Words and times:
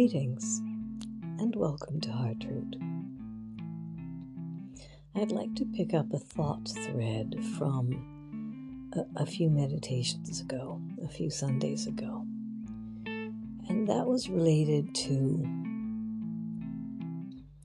Greetings 0.00 0.62
and 1.38 1.54
welcome 1.54 2.00
to 2.00 2.10
Heart 2.10 2.46
Root. 2.48 2.76
I'd 5.14 5.30
like 5.30 5.54
to 5.56 5.66
pick 5.76 5.92
up 5.92 6.10
a 6.14 6.18
thought 6.18 6.66
thread 6.86 7.34
from 7.58 8.88
a, 8.94 9.22
a, 9.22 9.26
few 9.26 9.50
meditations 9.50 10.40
ago, 10.40 10.80
a 11.04 11.08
few 11.08 11.28
Sundays 11.28 11.86
ago, 11.86 12.24
and 13.68 13.86
that 13.88 14.06
was 14.06 14.30
related 14.30 14.94
to 14.94 15.42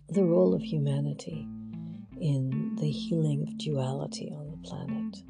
the 0.10 0.26
role 0.26 0.54
of 0.54 0.62
humanity 0.62 1.48
in 2.20 2.76
the 2.82 2.92
healing 2.92 3.44
of 3.44 3.58
duality 3.58 4.30
on 4.36 4.52
the 4.52 4.58
planet. 4.58 5.24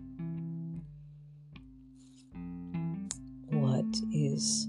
What 3.52 3.96
is 4.12 4.68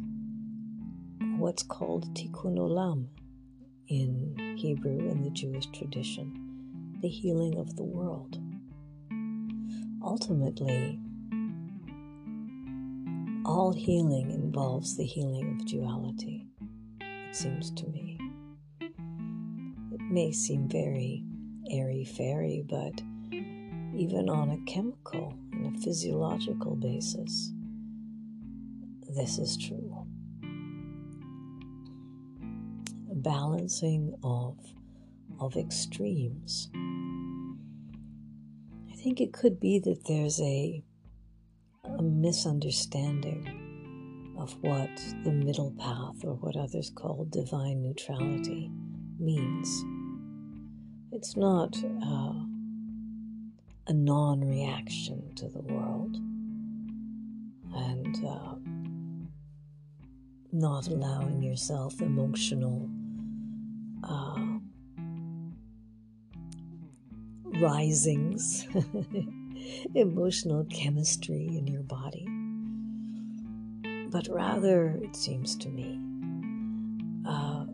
what's 1.46 1.62
called 1.62 2.12
tikkun 2.12 2.58
olam 2.58 3.06
in 3.86 4.56
Hebrew 4.58 4.98
and 5.08 5.24
the 5.24 5.30
Jewish 5.30 5.66
tradition, 5.66 6.98
the 7.00 7.08
healing 7.08 7.56
of 7.56 7.76
the 7.76 7.84
world. 7.84 8.40
Ultimately, 10.02 10.98
all 13.44 13.72
healing 13.72 14.32
involves 14.32 14.96
the 14.96 15.04
healing 15.04 15.56
of 15.60 15.66
duality, 15.68 16.48
it 17.00 17.36
seems 17.36 17.70
to 17.74 17.86
me. 17.90 18.18
It 18.80 20.00
may 20.00 20.32
seem 20.32 20.68
very 20.68 21.22
airy 21.70 22.04
fairy, 22.04 22.64
but 22.68 23.00
even 23.94 24.28
on 24.28 24.50
a 24.50 24.58
chemical 24.68 25.38
and 25.52 25.76
a 25.76 25.80
physiological 25.80 26.74
basis, 26.74 27.52
this 29.14 29.38
is 29.38 29.56
true. 29.56 29.85
Balancing 33.26 34.14
of 34.22 34.56
of 35.40 35.56
extremes. 35.56 36.70
I 38.88 38.94
think 38.94 39.20
it 39.20 39.32
could 39.32 39.58
be 39.58 39.80
that 39.80 40.04
there's 40.06 40.40
a 40.40 40.84
a 41.84 42.02
misunderstanding 42.02 43.44
of 44.38 44.52
what 44.62 44.90
the 45.24 45.32
middle 45.32 45.74
path 45.76 46.24
or 46.24 46.34
what 46.34 46.56
others 46.56 46.92
call 46.94 47.26
divine 47.30 47.82
neutrality 47.82 48.70
means. 49.18 49.84
It's 51.10 51.36
not 51.36 51.76
uh, 51.84 52.32
a 53.88 53.92
non 53.92 54.40
reaction 54.40 55.34
to 55.34 55.48
the 55.48 55.62
world 55.62 56.14
and 57.74 58.24
uh, 58.24 58.54
not 60.52 60.86
allowing 60.86 61.42
yourself 61.42 62.00
emotional 62.00 62.88
uh, 64.08 64.36
risings, 67.60 68.66
emotional 69.94 70.64
chemistry 70.66 71.46
in 71.56 71.66
your 71.66 71.82
body, 71.82 72.26
but 74.10 74.28
rather, 74.30 74.98
it 75.02 75.16
seems 75.16 75.56
to 75.56 75.68
me, 75.68 75.98
uh, 77.28 77.64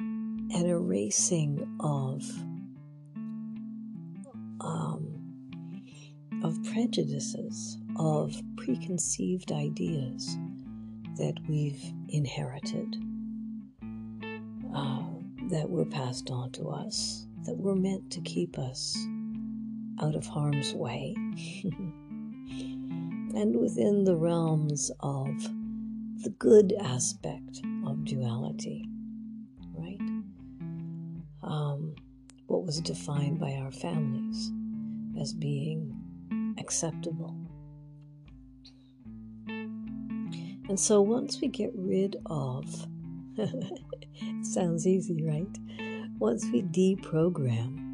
an 0.00 0.66
erasing 0.66 1.76
of 1.80 2.22
um, 4.60 5.18
of 6.42 6.62
prejudices, 6.72 7.78
of 7.96 8.34
preconceived 8.56 9.52
ideas 9.52 10.36
that 11.16 11.34
we've 11.48 11.82
inherited. 12.08 12.96
Uh, 14.74 15.02
that 15.48 15.68
were 15.68 15.84
passed 15.84 16.30
on 16.30 16.50
to 16.52 16.68
us, 16.68 17.26
that 17.44 17.56
were 17.56 17.76
meant 17.76 18.10
to 18.12 18.20
keep 18.20 18.58
us 18.58 18.96
out 20.00 20.14
of 20.14 20.26
harm's 20.26 20.74
way, 20.74 21.14
and 23.34 23.56
within 23.58 24.04
the 24.04 24.16
realms 24.16 24.90
of 25.00 25.42
the 26.22 26.30
good 26.38 26.74
aspect 26.80 27.60
of 27.86 28.04
duality, 28.04 28.88
right? 29.74 30.00
Um, 31.42 31.94
what 32.46 32.64
was 32.64 32.80
defined 32.80 33.38
by 33.38 33.52
our 33.52 33.70
families 33.70 34.50
as 35.20 35.32
being 35.32 35.94
acceptable. 36.58 37.36
And 40.68 40.78
so 40.78 41.00
once 41.00 41.40
we 41.40 41.48
get 41.48 41.70
rid 41.74 42.16
of 42.26 42.86
Sounds 44.42 44.86
easy, 44.86 45.22
right? 45.24 45.58
Once 46.18 46.44
we 46.52 46.62
deprogram 46.62 47.84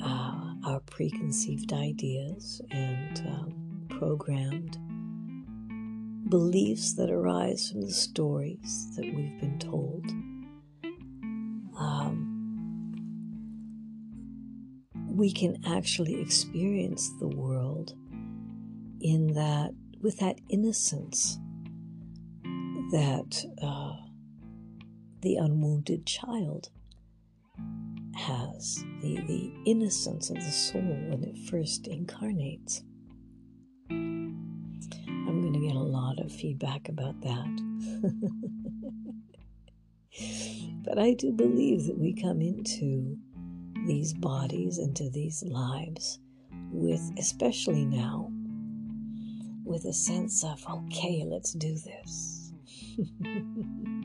uh, 0.00 0.68
our 0.70 0.80
preconceived 0.80 1.72
ideas 1.72 2.60
and 2.70 3.20
um, 3.26 3.86
programmed 3.88 4.78
beliefs 6.28 6.94
that 6.94 7.10
arise 7.10 7.70
from 7.70 7.82
the 7.82 7.92
stories 7.92 8.88
that 8.96 9.04
we've 9.04 9.40
been 9.40 9.58
told, 9.58 10.04
um, 11.78 12.24
we 15.06 15.32
can 15.32 15.56
actually 15.66 16.20
experience 16.20 17.10
the 17.18 17.28
world 17.28 17.94
in 19.00 19.32
that 19.34 19.70
with 20.00 20.18
that 20.18 20.38
innocence 20.48 21.38
that 22.90 23.44
uh, 23.62 23.87
the 25.22 25.36
unwounded 25.36 26.06
child 26.06 26.70
has, 28.14 28.84
the, 29.02 29.16
the 29.26 29.52
innocence 29.66 30.30
of 30.30 30.36
the 30.36 30.50
soul 30.50 30.80
when 30.82 31.24
it 31.24 31.38
first 31.50 31.86
incarnates. 31.86 32.82
I'm 33.90 35.40
going 35.40 35.52
to 35.52 35.60
get 35.60 35.76
a 35.76 35.80
lot 35.80 36.18
of 36.18 36.32
feedback 36.32 36.88
about 36.88 37.20
that. 37.22 37.62
but 40.84 40.98
I 40.98 41.14
do 41.14 41.32
believe 41.32 41.86
that 41.86 41.98
we 41.98 42.14
come 42.14 42.40
into 42.40 43.16
these 43.86 44.12
bodies, 44.14 44.78
into 44.78 45.10
these 45.10 45.42
lives, 45.44 46.18
with, 46.70 47.00
especially 47.18 47.84
now, 47.84 48.30
with 49.64 49.84
a 49.84 49.92
sense 49.92 50.44
of, 50.44 50.64
okay, 50.68 51.24
let's 51.26 51.52
do 51.52 51.74
this 51.74 52.52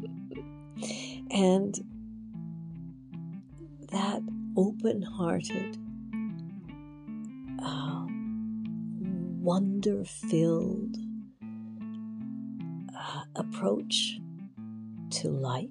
and 1.34 1.76
that 3.92 4.22
open 4.56 5.02
hearted, 5.02 5.78
uh, 7.64 8.06
wonder 9.42 10.06
filled 10.06 10.96
uh, 12.96 13.24
approach 13.36 14.20
to 15.10 15.30
life, 15.30 15.70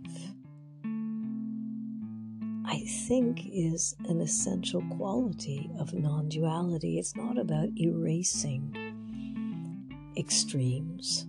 I 2.64 2.84
think 3.06 3.46
is 3.46 3.94
an 4.08 4.20
essential 4.20 4.82
quality 4.96 5.70
of 5.78 5.94
non 5.94 6.28
duality. 6.28 6.98
It's 6.98 7.14
not 7.14 7.38
about 7.38 7.68
erasing 7.76 8.76
extremes 10.16 11.26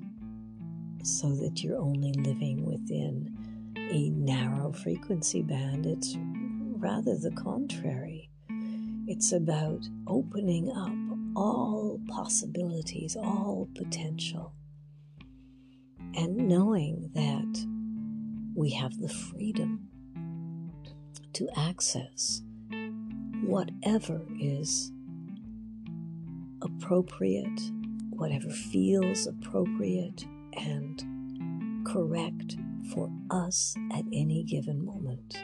so 1.04 1.36
that 1.36 1.64
you're 1.64 1.80
only 1.80 2.14
living 2.14 2.66
within 2.66 3.43
a 3.92 4.10
narrow 4.10 4.72
frequency 4.72 5.42
band. 5.42 5.86
It's 5.86 6.16
rather 6.18 7.18
the 7.18 7.32
contrary. 7.32 8.30
It's 9.08 9.32
about 9.32 9.88
opening 10.08 10.70
up 10.70 11.38
all 11.38 12.00
possibilities, 12.08 13.16
all 13.16 13.68
potential, 13.76 14.54
and 16.16 16.38
knowing 16.48 17.12
that 17.14 17.66
we 18.56 18.72
have 18.72 19.00
the 19.00 19.10
freedom 19.10 19.90
to 21.34 21.50
access 21.58 22.42
whatever 23.44 24.22
is 24.40 24.92
appropriate, 26.62 27.62
whatever 28.12 28.50
feels 28.50 29.28
appropriate 29.28 30.26
and 30.54 31.86
correct 31.86 32.56
for 32.92 33.10
us 33.30 33.76
at 33.92 34.06
any 34.12 34.44
given 34.44 34.84
moment. 34.84 35.38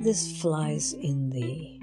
This 0.00 0.40
flies 0.40 0.92
in 0.92 1.30
the 1.30 1.76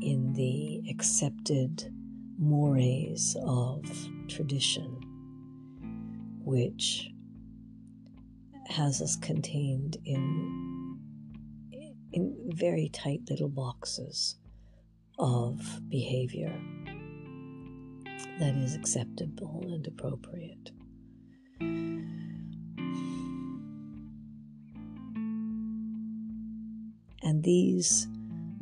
in 0.00 0.32
the 0.34 0.82
accepted 0.88 1.92
mores 2.38 3.36
of 3.44 3.84
tradition, 4.28 4.98
which 6.44 7.10
has 8.68 9.02
us 9.02 9.16
contained 9.16 9.96
in 10.04 10.98
in 12.12 12.36
very 12.54 12.88
tight 12.92 13.20
little 13.28 13.48
boxes 13.48 14.36
of 15.18 15.80
behavior 15.88 16.58
that 18.40 18.56
is 18.56 18.74
acceptable 18.74 19.60
and 19.66 19.86
appropriate. 19.86 20.72
And 27.22 27.44
these 27.44 28.08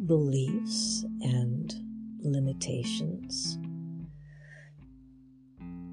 beliefs 0.05 1.05
and 1.21 1.73
limitations 2.19 3.57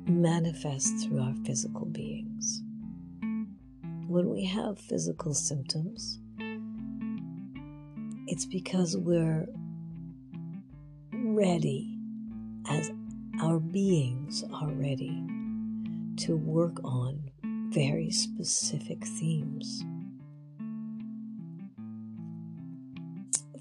manifest 0.07 0.97
through 1.03 1.21
our 1.21 1.35
physical 1.45 1.85
beings. 1.85 2.63
When 4.07 4.29
we 4.29 4.45
have 4.45 4.79
physical 4.79 5.33
symptoms, 5.35 6.19
it's 8.27 8.45
because 8.45 8.97
we're 8.97 9.45
ready, 11.13 11.99
as 12.67 12.91
our 13.41 13.59
beings 13.59 14.43
are 14.53 14.69
ready, 14.71 15.23
to 16.17 16.37
work 16.37 16.77
on 16.83 17.29
very 17.69 18.09
specific 18.09 19.05
themes. 19.05 19.83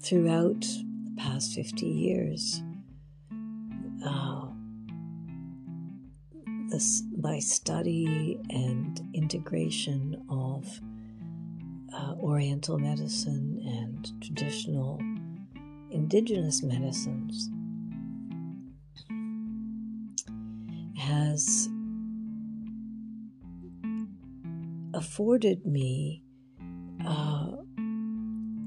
Throughout 0.01 0.61
the 0.61 1.13
past 1.17 1.53
50 1.53 1.85
years, 1.85 2.63
uh, 4.05 4.47
this, 6.69 7.01
by 7.17 7.39
study 7.39 8.39
and 8.49 9.01
integration 9.13 10.23
of 10.29 10.79
uh, 11.93 12.13
Oriental 12.21 12.77
medicine 12.77 13.61
and 13.65 14.23
traditional 14.23 14.99
indigenous 15.91 16.63
medicines, 16.63 17.49
has 21.05 21.69
afforded 24.95 25.63
me 25.65 26.23
uh, 27.05 27.51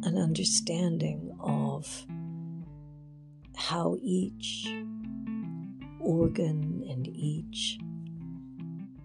an 0.05 0.17
understanding 0.17 1.35
of 1.40 2.06
how 3.56 3.96
each 4.00 4.73
organ 6.00 6.85
and 6.88 7.08
each 7.08 7.79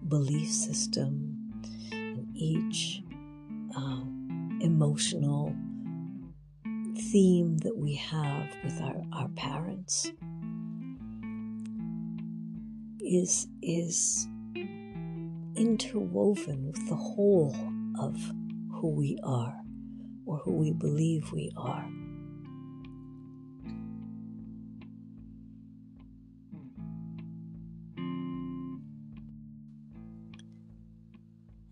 belief 0.06 0.48
system 0.48 1.36
and 1.90 2.28
each 2.36 3.02
uh, 3.76 4.02
emotional 4.60 5.52
theme 7.10 7.58
that 7.58 7.76
we 7.76 7.96
have 7.96 8.46
with 8.62 8.80
our, 8.80 9.02
our 9.12 9.28
parents 9.30 10.12
is 13.04 13.46
is 13.62 14.26
interwoven 15.56 16.66
with 16.66 16.88
the 16.88 16.96
whole 16.96 17.54
of 18.00 18.16
who 18.72 18.88
we 18.90 19.18
are 19.22 19.54
or 20.26 20.38
who 20.38 20.52
we 20.52 20.72
believe 20.72 21.30
we 21.32 21.52
are. 21.56 21.86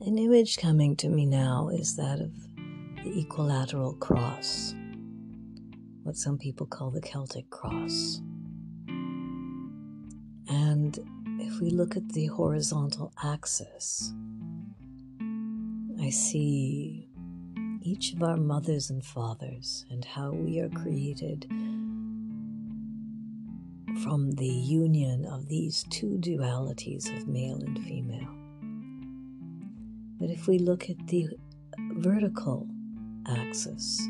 An 0.00 0.19
image 0.19 0.58
coming 0.58 0.96
to 0.96 1.08
me 1.08 1.26
now 1.26 1.70
is 1.73 1.96
that 1.96 2.20
of 2.20 2.32
the 3.05 3.20
equilateral 3.20 3.94
cross, 3.94 4.75
what 6.02 6.17
some 6.17 6.38
people 6.38 6.67
call 6.67 6.90
the 6.90 7.00
Celtic 7.00 7.49
cross. 7.50 8.20
If 11.42 11.60
we 11.60 11.70
look 11.70 11.96
at 11.96 12.08
the 12.10 12.26
horizontal 12.26 13.12
axis, 13.22 14.12
I 16.00 16.10
see 16.10 17.08
each 17.82 18.12
of 18.12 18.22
our 18.22 18.36
mothers 18.36 18.90
and 18.90 19.04
fathers 19.04 19.84
and 19.90 20.04
how 20.04 20.30
we 20.30 20.60
are 20.60 20.68
created 20.68 21.46
from 24.02 24.30
the 24.32 24.46
union 24.46 25.26
of 25.26 25.48
these 25.48 25.84
two 25.90 26.16
dualities 26.20 27.14
of 27.16 27.26
male 27.26 27.60
and 27.60 27.78
female. 27.84 28.34
But 30.20 30.30
if 30.30 30.46
we 30.46 30.58
look 30.58 30.88
at 30.88 31.06
the 31.08 31.28
vertical 31.96 32.68
axis, 33.26 34.00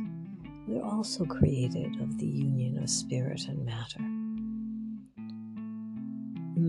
we're 0.69 0.85
also 0.85 1.25
created 1.25 1.99
of 2.01 2.19
the 2.19 2.27
union 2.27 2.83
of 2.83 2.91
spirit 2.91 3.49
and 3.49 3.65
matter, 3.65 4.01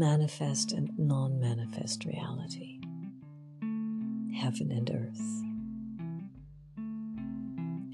manifest 0.04 0.74
and 0.74 0.90
non 0.98 1.40
manifest 1.40 2.04
reality, 2.04 2.78
heaven 4.36 4.70
and 4.70 4.90
earth. 4.90 5.44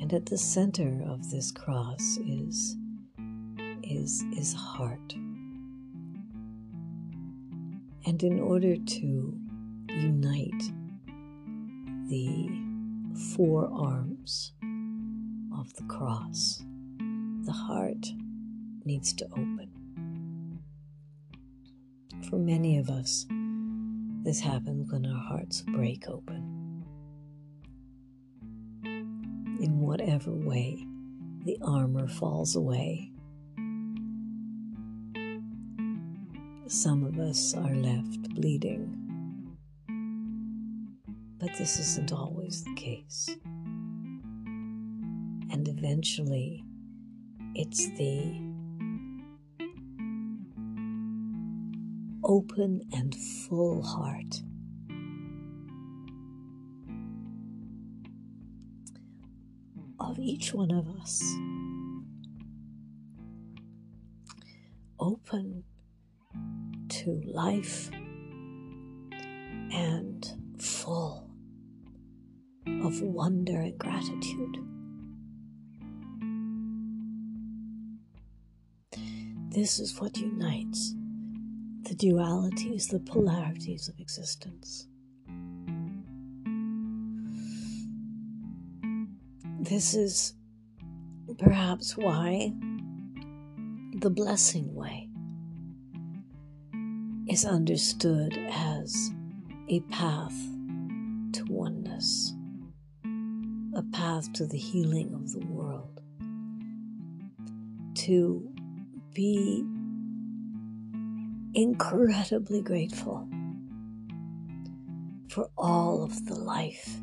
And 0.02 0.12
at 0.12 0.26
the 0.26 0.38
center 0.40 1.04
of 1.08 1.30
this 1.30 1.52
cross 1.52 2.18
is, 2.26 2.76
is, 3.84 4.24
is 4.36 4.56
heart. 4.56 5.14
And 8.08 8.24
in 8.24 8.40
order 8.40 8.76
to 8.76 9.40
unite 9.90 10.64
the 12.08 12.50
four 13.36 13.70
arms 13.72 14.54
of 15.56 15.72
the 15.76 15.84
cross, 15.84 16.64
the 17.46 17.52
heart 17.52 18.08
needs 18.84 19.14
to 19.14 19.26
open. 19.26 19.79
For 22.30 22.38
many 22.38 22.78
of 22.78 22.90
us, 22.90 23.26
this 24.24 24.40
happens 24.40 24.92
when 24.92 25.06
our 25.06 25.20
hearts 25.20 25.62
break 25.62 26.08
open. 26.08 26.84
In 28.84 29.80
whatever 29.80 30.32
way 30.32 30.86
the 31.46 31.58
armor 31.62 32.08
falls 32.08 32.56
away, 32.56 33.12
some 36.68 37.04
of 37.04 37.20
us 37.20 37.54
are 37.56 37.74
left 37.74 38.30
bleeding 38.36 39.00
but 41.40 41.56
this 41.58 41.80
isn't 41.80 42.12
always 42.12 42.64
the 42.64 42.76
case. 42.76 43.30
And 45.52 45.68
eventually, 45.68 46.64
it's 47.56 47.88
the 47.98 48.49
open 52.30 52.88
and 52.94 53.16
full 53.16 53.82
heart 53.82 54.44
of 60.00 60.20
each 60.20 60.54
one 60.54 60.70
of 60.70 60.88
us. 61.02 61.24
Open 65.00 65.64
to 66.90 67.20
life 67.26 67.90
and 69.74 70.32
full 70.60 71.32
of 72.84 73.02
wonder 73.02 73.60
and 73.60 73.76
gratitude. 73.80 74.58
This 79.50 79.80
is 79.80 80.00
what 80.00 80.16
unites 80.16 80.94
the 81.90 81.96
dualities, 81.96 82.90
the 82.90 83.00
polarities 83.00 83.90
of 83.90 84.00
existence. 84.00 84.88
This 89.60 89.96
is 89.96 90.36
perhaps 91.40 91.98
why 91.98 92.54
the 93.96 94.10
blessing 94.12 94.74
way 94.76 95.10
is 97.28 97.44
understood 97.44 98.38
as 98.52 99.12
a 99.68 99.80
path 99.92 100.36
to 101.34 101.44
oneness 101.50 102.34
a 103.76 103.84
path 103.94 104.32
to 104.34 104.46
the 104.46 104.58
healing 104.58 105.14
of 105.14 105.32
the 105.32 105.46
world, 105.46 106.02
to 107.94 108.52
be 109.14 109.64
incredibly 111.54 112.62
grateful 112.62 113.28
for 115.30 115.50
all 115.58 116.04
of 116.04 116.26
the 116.26 116.36
life 116.36 116.98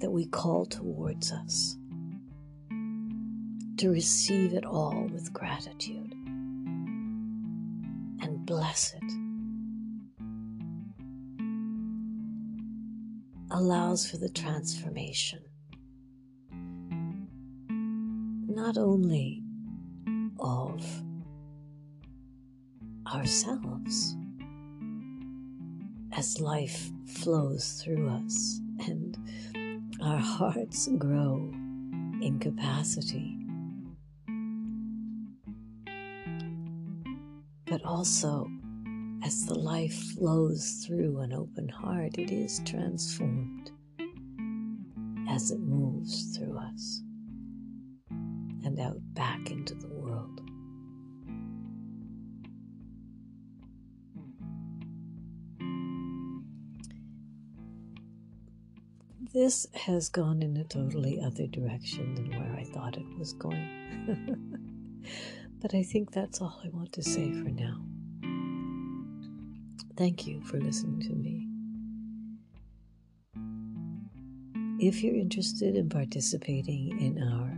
that 0.00 0.10
we 0.10 0.26
call 0.26 0.64
towards 0.66 1.32
us, 1.32 1.76
to 3.76 3.90
receive 3.90 4.52
it 4.52 4.64
all 4.64 5.08
with 5.12 5.32
gratitude 5.32 6.12
and 8.22 8.44
bless 8.44 8.94
it. 8.94 9.12
Allows 13.50 14.08
for 14.08 14.16
the 14.16 14.28
transformation 14.28 15.40
not 18.46 18.76
only 18.76 19.42
of 20.38 20.84
ourselves 23.14 24.16
as 26.12 26.40
life 26.40 26.90
flows 27.06 27.82
through 27.82 28.08
us 28.08 28.60
and 28.86 29.16
our 30.02 30.18
hearts 30.18 30.88
grow 30.98 31.36
in 32.22 32.38
capacity. 32.40 33.36
But 37.66 37.84
also, 37.84 38.48
as 39.22 39.44
the 39.46 39.58
life 39.58 39.94
flows 40.16 40.84
through 40.86 41.20
an 41.20 41.32
open 41.32 41.68
heart, 41.68 42.18
it 42.18 42.30
is 42.30 42.60
transformed 42.64 43.70
as 45.28 45.50
it 45.50 45.60
moves 45.60 46.36
through 46.36 46.58
us 46.58 47.02
and 48.10 48.80
out 48.80 48.98
back 49.14 49.50
into 49.50 49.74
the 49.74 49.86
world. 49.88 49.99
This 59.32 59.64
has 59.74 60.08
gone 60.08 60.42
in 60.42 60.56
a 60.56 60.64
totally 60.64 61.20
other 61.20 61.46
direction 61.46 62.16
than 62.16 62.30
where 62.30 62.52
I 62.58 62.64
thought 62.64 62.96
it 62.96 63.06
was 63.16 63.32
going. 63.34 64.58
but 65.60 65.72
I 65.72 65.84
think 65.84 66.10
that's 66.10 66.40
all 66.40 66.60
I 66.64 66.68
want 66.70 66.92
to 66.94 67.02
say 67.04 67.32
for 67.32 67.48
now. 67.48 67.80
Thank 69.96 70.26
you 70.26 70.40
for 70.42 70.58
listening 70.58 71.00
to 71.02 71.14
me. 71.14 71.46
If 74.80 75.04
you're 75.04 75.14
interested 75.14 75.76
in 75.76 75.88
participating 75.88 77.00
in 77.00 77.22
our 77.22 77.52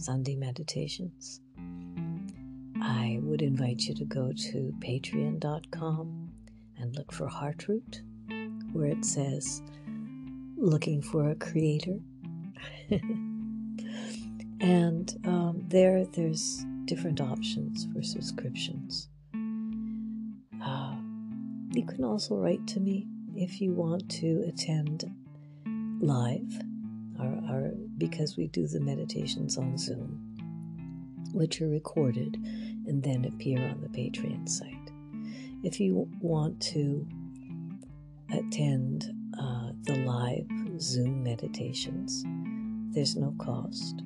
Sunday 0.00 0.36
meditations, 0.36 1.42
I 2.80 3.18
would 3.20 3.42
invite 3.42 3.82
you 3.82 3.94
to 3.96 4.04
go 4.06 4.32
to 4.32 4.74
patreon.com 4.78 6.30
and 6.78 6.96
look 6.96 7.12
for 7.12 7.28
Heartroot, 7.28 8.00
where 8.72 8.86
it 8.86 9.04
says 9.04 9.60
looking 10.60 11.00
for 11.00 11.30
a 11.30 11.34
creator. 11.34 11.98
and 14.60 15.16
um, 15.24 15.64
there, 15.68 16.04
there's 16.04 16.64
different 16.84 17.20
options 17.20 17.86
for 17.92 18.02
subscriptions. 18.02 19.08
Uh, 20.62 20.96
you 21.72 21.86
can 21.86 22.04
also 22.04 22.36
write 22.36 22.66
to 22.66 22.80
me 22.80 23.06
if 23.34 23.60
you 23.60 23.72
want 23.72 24.08
to 24.10 24.44
attend 24.46 25.10
live, 26.00 26.62
or, 27.18 27.40
or 27.50 27.72
because 27.96 28.36
we 28.36 28.48
do 28.48 28.66
the 28.66 28.80
meditations 28.80 29.56
on 29.56 29.78
Zoom, 29.78 30.20
which 31.32 31.62
are 31.62 31.68
recorded 31.68 32.36
and 32.86 33.02
then 33.02 33.24
appear 33.24 33.58
on 33.58 33.80
the 33.80 33.88
Patreon 33.88 34.48
site. 34.48 34.90
If 35.62 35.80
you 35.80 36.08
want 36.20 36.60
to 36.62 37.06
attend 38.32 39.14
the 39.84 39.96
live 39.96 40.46
Zoom 40.80 41.22
meditations. 41.22 42.24
There's 42.94 43.16
no 43.16 43.34
cost. 43.38 44.02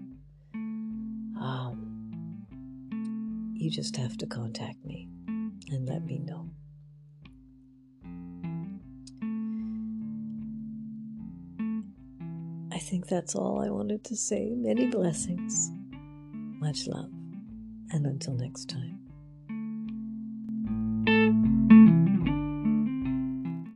Um, 1.40 1.94
you 3.54 3.70
just 3.70 3.96
have 3.96 4.16
to 4.18 4.26
contact 4.26 4.84
me 4.84 5.08
and 5.26 5.88
let 5.88 6.04
me 6.04 6.18
know. 6.18 6.50
I 12.72 12.78
think 12.78 13.06
that's 13.06 13.34
all 13.34 13.62
I 13.64 13.70
wanted 13.70 14.04
to 14.04 14.16
say. 14.16 14.52
Many 14.54 14.86
blessings, 14.86 15.70
much 16.32 16.86
love, 16.86 17.10
and 17.90 18.06
until 18.06 18.34
next 18.34 18.68
time. 18.68 18.93